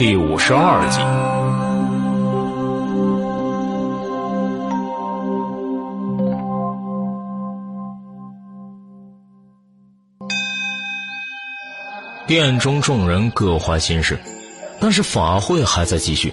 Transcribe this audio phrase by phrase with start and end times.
[0.00, 0.98] 第五十二集。
[12.26, 14.18] 殿中众人各怀心事，
[14.80, 16.32] 但是法会还在继续。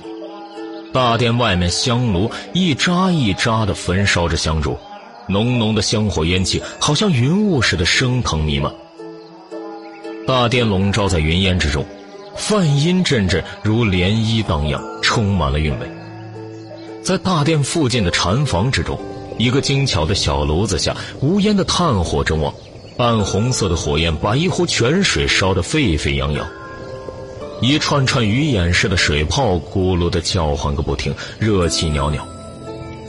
[0.93, 4.77] 大殿外面香炉一扎一扎的焚烧着香烛，
[5.27, 8.73] 浓浓的香火烟气好像云雾似的升腾弥漫。
[10.25, 11.85] 大殿笼罩在云烟之中。
[12.37, 15.87] 梵音阵阵如涟漪荡漾，充满了韵味。
[17.03, 18.97] 在大殿附近的禅房之中，
[19.39, 22.53] 一个精巧的小炉子下，无烟的炭火正旺，
[22.97, 26.47] 暗红色的火焰把一壶泉水烧得沸沸扬扬，
[27.59, 32.23] 一串串鱼眼似的水泡咕噜的叫唤个不停，热气袅袅。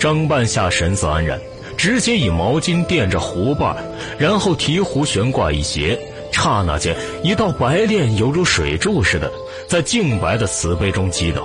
[0.01, 1.39] 张半夏神色安然，
[1.77, 3.77] 直接以毛巾垫着壶把，
[4.19, 5.99] 然后提壶悬挂一斜。
[6.41, 9.29] 刹那间，一道白练犹如水柱似的，
[9.67, 11.45] 在净白的瓷杯中击倒。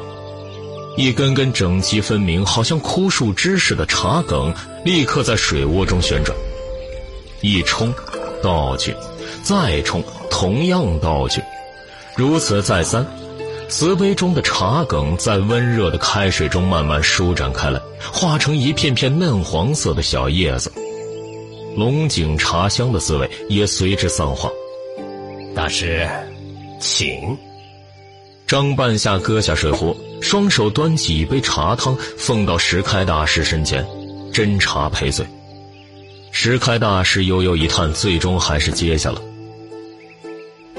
[0.95, 4.53] 一根根整齐分明、好像枯树枝似的茶梗，
[4.85, 6.37] 立刻在水涡中旋转，
[7.41, 7.91] 一冲，
[8.43, 8.95] 倒去，
[9.41, 11.41] 再冲，同样倒去，
[12.15, 13.03] 如此再三。
[13.67, 20.71] 瓷杯中的茶梗在温热的开水中慢慢舒展开来，化成一片片嫩黄色的小叶子，
[21.75, 24.47] 龙井茶香的滋味也随之散化。
[25.55, 26.07] 大师，
[26.79, 27.37] 请。
[28.47, 33.85] 张半夏搁下水壶，双手端起一杯茶汤，奉到石开大师身前，
[34.33, 35.25] 斟茶赔罪。
[36.31, 39.21] 石开大师悠悠一叹，最终还是接下了。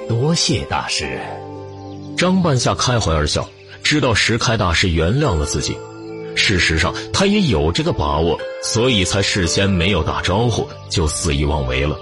[0.08, 1.20] 多谢大师。
[2.16, 3.48] 张半夏开怀而笑，
[3.82, 5.76] 知道石开大师原谅了自己。
[6.34, 11.96] 事实上，他也有这个把握，所以才事先没有打招呼就肆意妄为了。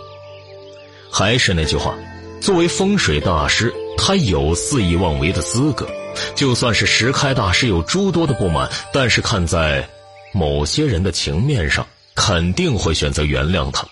[1.11, 1.95] 还是那句话。
[2.42, 5.88] 作为风水大师，他有肆意妄为的资格。
[6.34, 9.88] 就算是石开大师有诸多的不满，但是看在
[10.34, 13.86] 某些人的情面上，肯定会选择原谅他。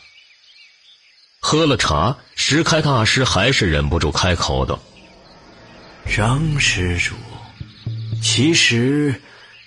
[1.40, 4.76] 喝了茶，石开大师还是忍不住开口道
[6.12, 7.14] ：“张施主，
[8.20, 9.14] 其实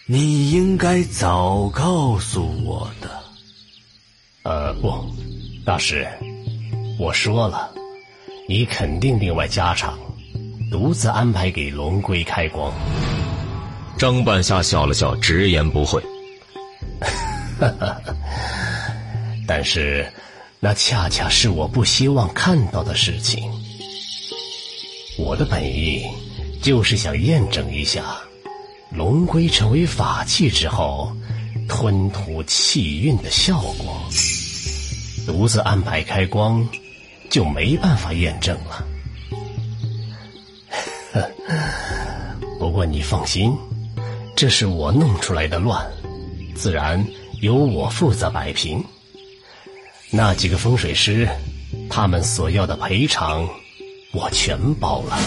[0.07, 3.23] 你应该早告诉我的。”
[4.43, 5.09] 呃，不，
[5.65, 6.05] 大师，
[6.99, 7.72] 我说了。
[8.47, 9.97] 你肯定另外加场，
[10.69, 12.73] 独自安排给龙龟开光。
[13.97, 16.03] 张半夏笑了笑，直言不讳。
[19.47, 20.05] 但是，
[20.59, 23.49] 那恰恰是我不希望看到的事情。
[25.17, 26.05] 我的本意
[26.61, 28.03] 就是想验证一下，
[28.91, 31.15] 龙龟成为法器之后，
[31.69, 34.03] 吞吐气运的效果。
[35.25, 36.67] 独自安排开光。
[37.33, 38.85] 就没办法验证了。
[42.59, 43.51] 不过你放心，
[44.35, 45.83] 这是我弄出来的乱，
[46.53, 47.03] 自然
[47.41, 48.85] 由我负责摆平。
[50.11, 51.27] 那几个风水师，
[51.89, 53.49] 他们所要的赔偿，
[54.13, 55.17] 我全包了。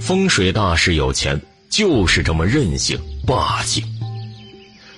[0.00, 1.40] 风水大师有钱，
[1.70, 3.84] 就是这么任性霸气。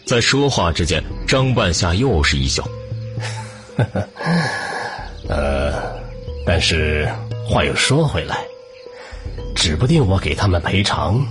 [0.06, 2.66] 在说话之间，张半夏又是一笑。
[5.28, 5.72] 呃，
[6.46, 7.08] 但是
[7.48, 8.44] 话又说回来，
[9.54, 11.26] 指不定我给他们赔偿，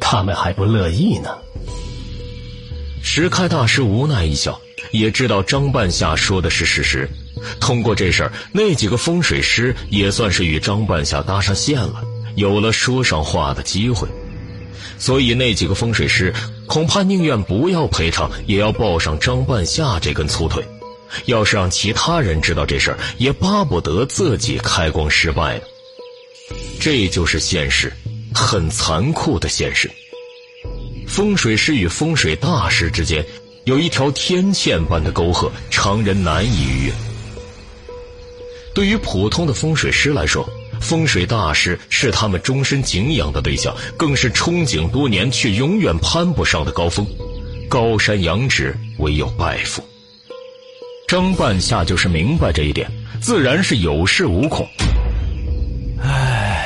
[0.00, 1.30] 他们还不乐意呢。
[3.02, 7.08] 石开大师无奈一笑，也知道张半夏说的是事实。
[7.58, 12.02] 通过这事儿，那几个风水师也算是与张半夏搭上线了，
[12.36, 14.06] 有了说上话的机会。
[14.98, 16.34] 所以那几个风水师
[16.66, 20.62] 恐怕宁愿不要赔偿，也要抱上张半夏这根粗腿。
[21.26, 25.62] 要是让其他人知道这事儿，也巴不得自己开光失败呢。
[26.80, 27.92] 这就是现实，
[28.34, 29.90] 很残酷的现实。
[31.06, 33.24] 风水师与风水大师之间
[33.64, 36.92] 有一条天堑般的沟壑，常人难以逾越。
[38.72, 40.48] 对于普通的风水师来说，
[40.80, 47.04] 风水大师是他们终身敬仰的对象，更是憧憬多年却永远攀不上的高峰。
[47.68, 49.84] 高山仰止，唯有拜服。
[51.10, 52.88] 张半夏就是明白这一点，
[53.20, 54.64] 自然是有恃无恐。
[56.00, 56.64] 唉，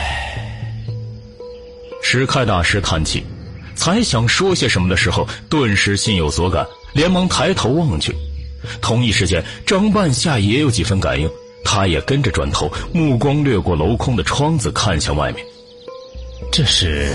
[2.03, 3.25] 石开大师叹气，
[3.75, 6.63] 才想说些什么的时候，顿时心有所感，
[6.93, 8.15] 连忙抬头望去。
[8.83, 11.27] 同一时间，张半夏也有几分感应，
[11.65, 15.43] 他也跟着转头，目光掠过镂空的窗子，看向外面。
[16.53, 17.11] 这是……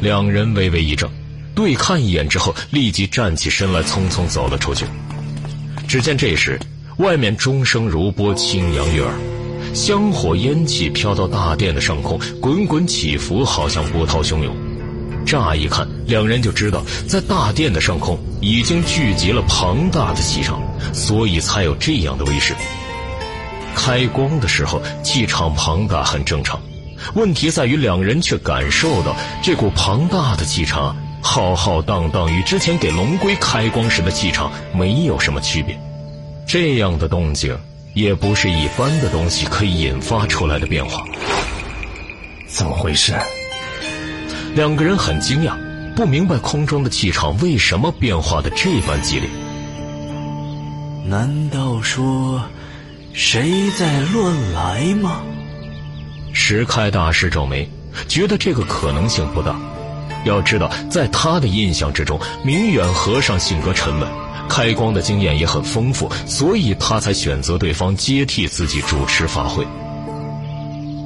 [0.00, 1.10] 两人微微一怔，
[1.52, 4.86] 对看一眼之后，立即站起身来，匆匆走了出去。
[5.92, 6.58] 只见这时，
[6.96, 9.12] 外面钟声如波，轻扬悦耳，
[9.74, 14.56] 香火烟气飘到大殿的上空，滚滚起伏，好像波涛汹涌。
[15.26, 20.62] 乍一看，两人就知道，在大殿的上空已经聚集了庞大的气场，
[20.94, 22.54] 所以才有这样的威势。
[23.74, 26.58] 开光的时候，气场庞大很正常，
[27.12, 35.78] 问题在于两人却感受到这股庞大的气场浩浩荡荡，与之前给龙龟开光时的气场没有什么区别。
[36.46, 37.56] 这样的动静，
[37.94, 41.02] 也不是一般的东西可以引发出来的变化。
[42.48, 43.14] 怎么回事？
[44.54, 45.54] 两个人很惊讶，
[45.94, 49.28] 不明白空中的气场为什么变化的这般激烈。
[51.06, 52.42] 难道说，
[53.14, 55.22] 谁在乱来吗？
[56.34, 57.68] 石开大师皱眉，
[58.08, 59.58] 觉得这个可能性不大。
[60.24, 64.08] 要知道，在他的印象之中，明远和尚性格沉稳，
[64.48, 69.66] 开光的经验也很丰富，所以他才选择对方接替自己主持法会。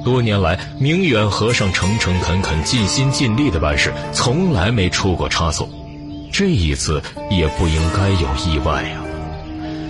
[0.03, 5.67] 多年来，明远和尚诚诚恳恳、尽心尽力的办事，从来没出过差错。
[6.31, 9.01] 这一次也不应该有意外呀。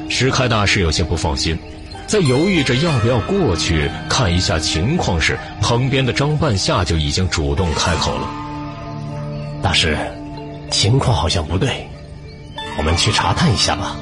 [0.10, 1.60] 石开大师有些不放心，
[2.08, 8.28] 在犹豫着要不要过去看一下情况时，旁边的张半夏就已经主动开口了
[9.62, 9.98] ：“大师，
[10.72, 11.88] 情况好像不对，
[12.78, 13.96] 我们去查探一下吧。”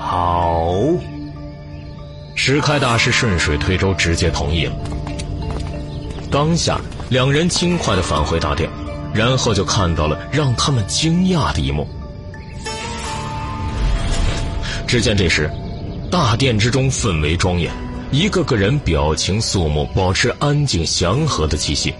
[0.00, 0.72] 好。
[2.34, 4.74] 石开大师顺水推舟，直接同意了。
[6.30, 6.80] 当下，
[7.10, 8.68] 两人轻快的返回大殿，
[9.12, 11.86] 然后就看到了让他们惊讶的一幕。
[14.86, 15.50] 只见这时，
[16.10, 17.70] 大殿之中氛围庄严，
[18.10, 21.92] 一个个人表情肃穆，保持安静祥和的气息；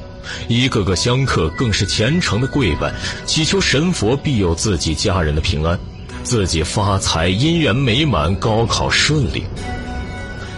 [0.48, 2.92] 一个个香客更是虔诚的跪拜，
[3.26, 5.78] 祈求神佛庇佑自己家人的平安，
[6.22, 9.44] 自己发财，姻缘美满，高考顺利。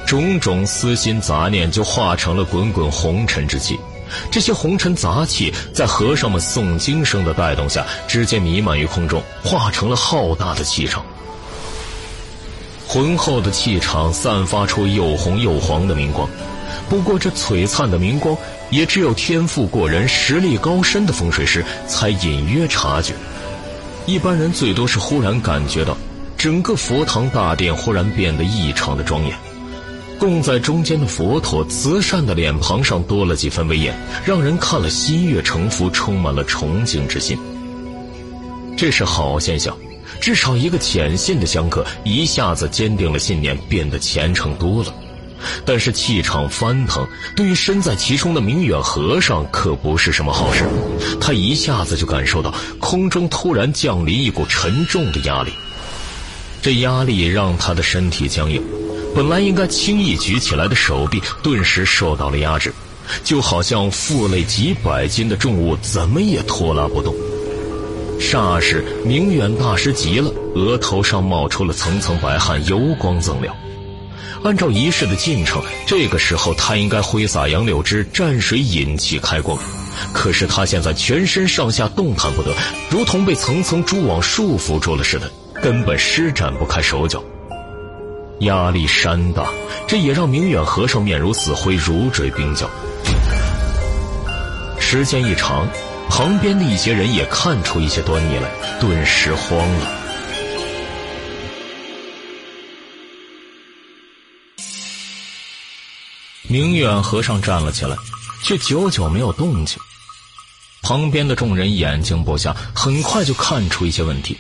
[0.07, 3.79] 种种私心杂念就化成了滚滚红尘之气，
[4.31, 11.05] 这些红尘杂气在和尚们诵经声的带动下，直接弥漫于空中，化成了浩大的气场。
[12.87, 16.29] 浑厚的气场散发出又红又黄的明光，
[16.89, 18.37] 不过这璀璨的明光，
[18.71, 23.15] 也只有天赋过人、实力高深的风水师才隐约察觉，
[24.07, 25.97] 一般人最多是忽然感觉到，
[26.37, 29.35] 整个佛堂大殿忽然变得异常的庄严。
[30.19, 33.95] 供在中间的佛陀，慈善的脸庞上多了几分威严，
[34.25, 37.37] 让人看了心悦诚服，充满了崇敬之心。
[38.77, 39.77] 这是好现象，
[40.21, 44.95] 至少一个浅信的香客一下子坚定了信念，变得虔诚多了。
[45.65, 47.07] 但是气场翻腾，
[47.37, 50.65] 对于身在其中的明远和尚可不是什么好事。
[51.21, 55.53] 他一下子就感受到空中突然降临一股沉重的压力，
[56.63, 58.63] 这压力让他的身体僵硬。
[59.15, 62.75] 本来应该轻易举起来的手臂，顿时受到了压制，
[63.23, 67.15] 就好像负累几百斤的重物，怎么也拖拉不动。
[68.19, 73.55] 霎时，明远大师急了，额头上冒出了层层白汗，油光锃亮。
[74.45, 79.59] 按照仪式的进程，这个时候他应该挥洒杨柳枝，蘸水引气开光。
[80.13, 82.53] 可是他现在全身上下动弹不得，
[82.91, 85.33] 如同被层层蛛网束缚住了似的，
[85.63, 87.25] 根本施展不开手脚。
[88.41, 89.49] 压力山大，
[89.87, 92.69] 这也让明远和尚面如死灰，如坠冰窖。
[94.79, 95.67] 时间一长，
[96.11, 100.04] 旁边的一些人也看出一些端倪来，顿时慌了。
[106.55, 107.97] 明远和尚站了起来，
[108.45, 109.77] 却久久没有动静。
[110.83, 114.39] 旁边的众人眼睛不瞎，很快就看出一些问题。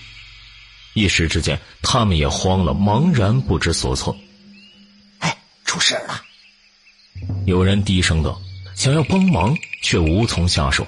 [0.93, 4.17] 一时之间，他们也慌了，茫然不知所措。
[5.19, 6.23] 哎，出事了！
[7.47, 8.41] 有人低声道，
[8.77, 9.53] 想要帮忙，
[9.83, 10.87] 却无从下手。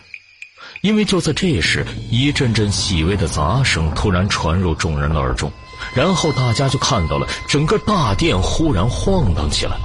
[0.80, 5.50] 因为就在这时，一阵阵细微的杂声突然传入众人的耳中，
[5.92, 9.76] 然后大家就看到了整个大殿忽然晃荡起来。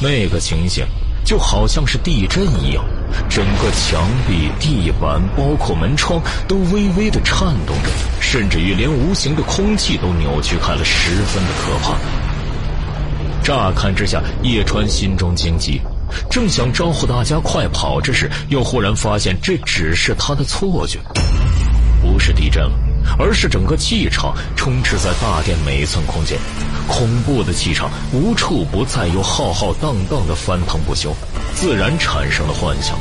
[0.00, 0.84] 那个情形。
[1.24, 2.82] 就好像是地震一样，
[3.28, 11.98] 整个墙壁、地板，包括门窗，都微微的颤动着，甚至于连无形的空气都扭曲开了，十分的可怕。
[13.42, 15.82] 乍看之下，叶川心中惊急，
[16.30, 20.98] 正想招呼大家快跑之时，又忽然发现这只是他的错觉，
[22.00, 22.72] 不是地震了。
[23.18, 26.38] 而是整个气场充斥在大殿每一寸空间，
[26.88, 31.14] 恐怖的气场无处不在，又浩浩荡荡的翻腾不休，
[31.54, 32.98] 自然产生了幻想。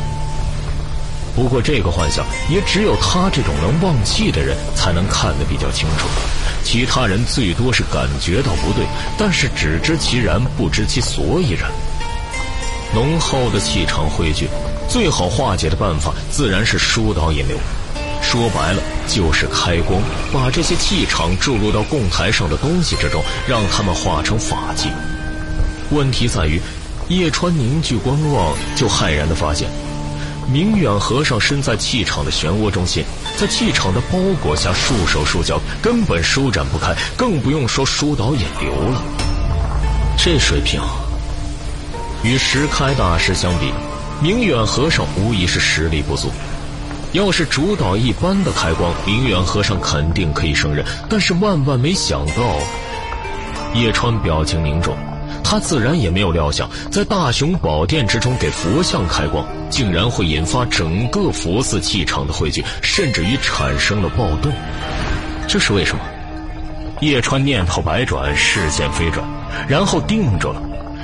[1.36, 6.08] 不过这个幻想也只有他这种能忘气的人才能看得比较清楚，
[6.64, 8.86] 其他人最多是感觉到不对，
[9.18, 11.72] 但是只知其然，不知其所以然。
[12.94, 14.48] 浓厚的气场汇聚，
[14.90, 17.56] 最好化解的办法自然是疏导引流。
[18.30, 20.02] 说白了就是开光，
[20.34, 24.90] 把这些气场注入到供台上的东西之中，让它们化成法器。
[25.92, 26.60] 问题在于，
[27.08, 29.70] 叶川凝聚观望，就骇然的发现，
[30.52, 33.02] 明远和尚身在气场的漩涡中心，
[33.38, 39.02] 在气场的包裹下束手束脚，根本舒展不开，更不用说疏导引流了。
[40.18, 40.82] 这水平，
[42.24, 43.72] 与石开大师相比，
[44.22, 46.30] 明远和尚无疑是实力不足。
[47.14, 50.86] 要是主导一般的开光，明远和尚肯定可以胜任。
[51.10, 52.58] 但是万万没想到，
[53.74, 54.96] 叶川表情凝重，
[55.44, 64.52] 他自然也没有料想，在大雄宝殿之中给佛像开光，竟然会引发整个佛寺气场的汇聚，甚至于产生了暴动。
[65.48, 66.02] 这是为什么？
[67.00, 69.26] 叶川念头百转，视线飞转，
[69.68, 70.62] 然后定住了。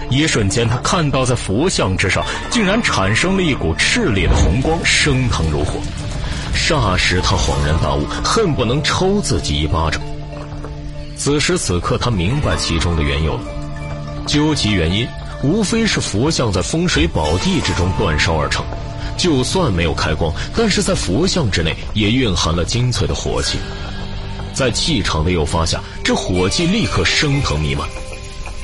[0.10, 5.80] 一瞬间，他看到在佛像之上，竟然产生了一股炽烈的红光，升腾如火。
[6.56, 10.02] 霎时，他恍然大悟，恨不能抽自己一巴掌。
[11.16, 13.42] 此时此刻，他明白其中的缘由了。
[14.28, 15.08] 究其原因，
[15.42, 18.64] 无非是佛像在风水宝地之中煅烧而成。
[19.18, 23.58] 就算没有开光，但是在佛像之内也蕴含了精粹的火气。
[24.54, 27.88] 在气场的诱发下，这火气立刻升腾弥漫。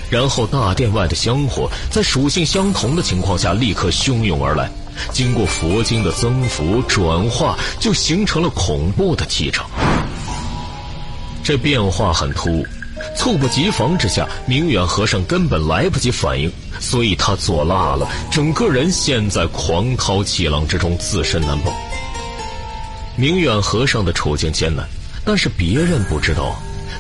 [0.10, 4.70] 然后，大殿外的香火在属性相同的情况下立刻汹涌而来，
[5.12, 9.70] 经过佛经的增幅转化，就形成了恐怖的气场。
[11.44, 12.66] 这变化很突兀，
[13.16, 21.72] 猝不及防之下，明远和尚根本来不及反应，所以他做辣了，整个人陷在狂涛气浪之中，自身难保。
[23.16, 24.88] 明远和尚的处境艰难，
[25.24, 26.60] 但是别人不知道。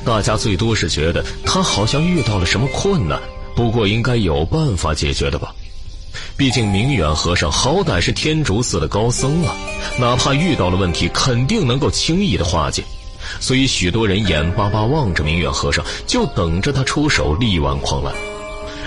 [0.09, 3.21] 大家最多是觉得他好像遇到了什么困难，
[3.55, 5.53] 不过应该有办法解决的吧。
[6.35, 9.55] 毕竟明远和尚好歹是天竺寺的高僧啊，
[9.99, 12.83] 哪怕遇到了问题，肯定能够轻易的化解。
[13.39, 18.11] 所以许多人眼巴巴望着明远和尚，就等着他出手力挽狂澜。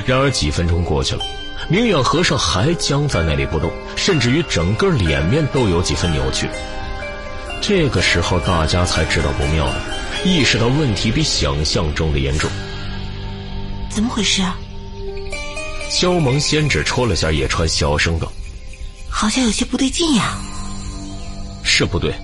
[0.05, 1.23] 然而几分钟过去了，
[1.69, 6.49] 明远和尚还僵在那里不动，甚至于整个脸面都有几分扭曲。
[7.61, 9.77] 这个时候，大家才知道不妙了。
[10.25, 12.49] 意识到问题比想象中的严重，
[13.91, 14.57] 怎么回事啊？
[15.91, 18.33] 萧萌先只戳了下叶川，小声道
[19.11, 20.39] ：“好像有些不对劲呀。”
[21.65, 22.15] 是不对。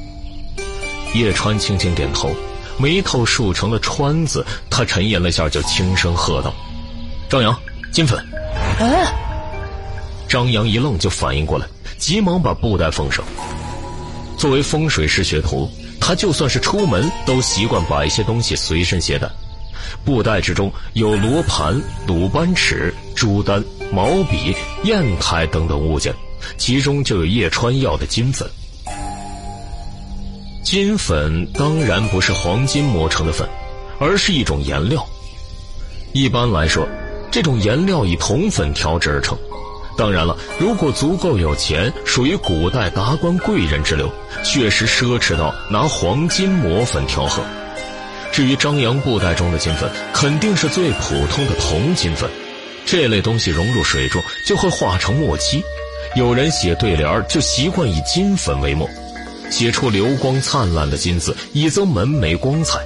[1.13, 2.33] 叶川轻轻点头，
[2.79, 4.47] 眉头竖成了川字。
[4.71, 6.55] 他沉吟了下，就轻声喝道
[7.29, 7.59] ：“张扬，
[7.93, 8.25] 金粉。”
[8.79, 9.13] 哎。
[10.29, 11.67] 张扬一愣，就反应过来，
[11.99, 13.25] 急忙把布袋封上。
[14.37, 15.69] 作为风水师学徒。
[16.09, 19.29] 他就算是出门，都习惯把一些东西随身携带。
[20.07, 23.63] 布袋之中有罗盘、鲁班尺、朱丹、
[23.93, 26.15] 毛笔、砚台等等物件，
[26.57, 28.49] 其中就有叶川要的金粉。
[30.65, 33.47] 金粉当然不是黄金磨成的粉，
[34.01, 35.07] 而是一种颜料。
[36.15, 36.89] 一般来说，
[37.31, 39.39] 这种颜料以铜粉调制而成。
[39.99, 44.09] 当然了，如果足够有钱，属于古代达官贵人之流，
[44.45, 47.43] 确实奢侈到拿黄金磨粉调和。
[48.31, 52.31] 至于张扬布袋中的金粉，肯定是最普通的铜金粉。
[52.87, 55.61] 这类东西融入水中就会化成墨漆。
[56.15, 58.89] 有人写对联就习惯以金粉为墨，
[59.51, 62.79] 写出流光灿烂的金字，以增门楣光彩。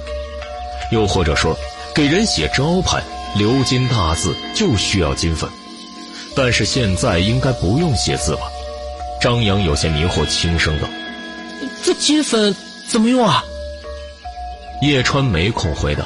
[0.91, 1.55] 又或者说，
[1.93, 3.03] 给人写招牌，
[3.37, 5.47] 鎏金大字就需要金粉。
[6.35, 8.41] 但是现在应该不用写字吧？
[9.21, 10.87] 张扬有些迷惑，轻声道
[11.81, 12.53] ：“这金粉
[12.89, 13.43] 怎么用啊？”
[14.81, 16.05] 叶川没空回答，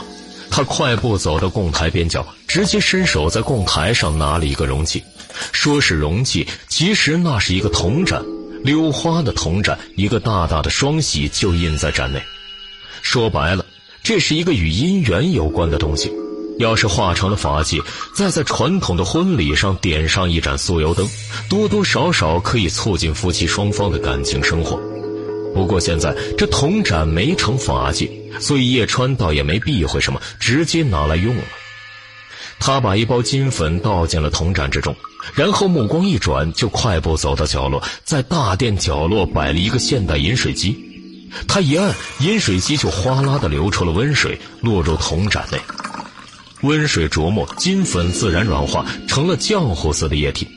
[0.51, 5.03] 他快步走到供台边角，直接伸手在供台上拿了一个容器。
[5.51, 8.23] 说是容器，其实那是一个铜盏，
[8.63, 12.21] 溜花的铜盏，一个大大的双喜就印在盏内。
[13.01, 13.65] 说白了，
[14.03, 16.11] 这是一个与姻缘有关的东西。
[16.59, 17.81] 要是化成了法器，
[18.13, 21.07] 再在传统的婚礼上点上一盏酥油灯，
[21.49, 24.79] 多多少少可以促进夫妻双方的感情生活。
[25.53, 31.43] 不过现在这铜盏没成法器，所以叶川倒也没避讳什么，直接拿来用了。
[32.59, 34.95] 他把一包金粉倒进了铜盏之中，
[35.35, 40.75] 然后目光一转，就快步走到角落，在大殿角落摆了一个现代饮水机。
[41.47, 45.59] 他一按，饮水机就哗啦的流出了温水，落入铜盏内。
[46.61, 50.47] 温水琢磨，金粉自然软化，成了浆糊似的液体。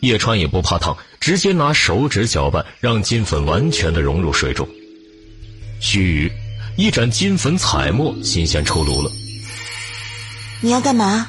[0.00, 4.68] 叶川也不怕烫，直接拿手指搅拌，让金粉完全的融入水中。
[5.80, 6.32] 须臾，
[6.76, 9.10] 一盏金粉彩墨新鲜出炉了。
[10.60, 11.28] 你要干嘛？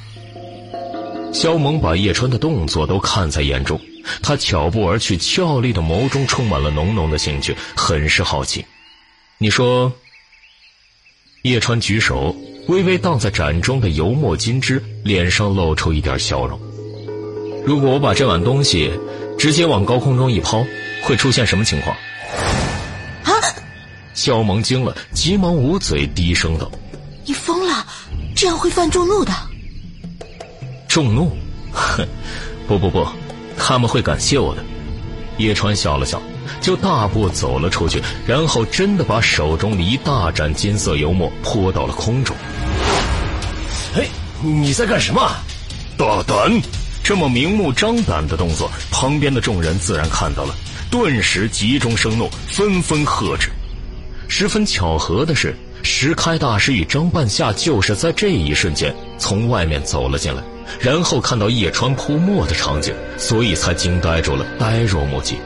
[1.32, 3.80] 萧萌把叶川的动作都看在眼中，
[4.22, 8.66] 他巧步而去，俏丽的眸中充满了浓浓的兴趣，很是好奇。
[9.38, 9.92] 你说？
[11.44, 12.36] 叶川举手，
[12.68, 16.58] 微微荡在盏中的油墨金汁，脸上露出一点笑容。
[17.66, 18.92] 如果我把这碗东西
[19.38, 20.66] 直接往高空中一抛，
[21.04, 21.96] 会出现什么情况？
[23.24, 23.32] 啊！
[24.14, 26.72] 肖萌惊了，急忙捂嘴，低声道
[27.26, 27.86] ：“你疯了，
[28.34, 29.32] 这样会犯众怒的。”
[30.88, 31.32] 众怒？
[31.74, 32.08] 哼，
[32.68, 33.06] 不不不，
[33.58, 34.64] 他们会感谢我的。
[35.38, 36.22] 叶川笑了笑。
[36.60, 42.36] 就大步走了出去，然后真的把手中的一大盏金色油墨泼到了空中。
[43.96, 44.08] 嘿，
[44.42, 45.22] 你在干什么？
[45.96, 46.60] 大胆！
[47.04, 50.56] 这么明目张胆的动作，旁边的众人自然看到了，
[50.90, 53.52] 顿时急中生怒，纷纷喝止。
[54.28, 60.42] 十分巧合的是，石开大师与张半夏就是在这一瞬间从外面走了进来，
[60.80, 65.38] 然后看到叶川泼墨的场景，所以才惊呆住了，呆若木鸡。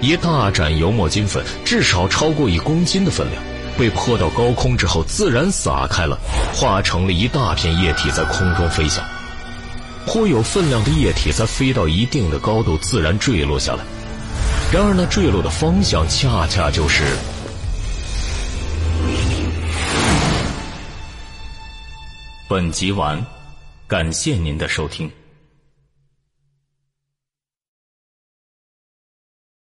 [0.00, 3.40] 一大盏油墨金粉，至少超过一公斤的分量，
[3.78, 6.18] 被泼到高空之后，自然撒开了，
[6.54, 9.04] 化成了一大片液体在空中飞翔。
[10.06, 13.84] 颇有分量的液体在飞到一定的高度，自然坠落下来。
[14.72, 17.02] 然而，那坠落的方向恰恰就是……
[22.48, 23.20] 本集完，
[23.88, 25.10] 感谢您的收听。